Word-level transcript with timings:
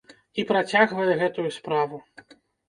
І 0.43 0.45
працягвае 0.51 1.11
гэтую 1.19 1.45
справу. 1.59 2.01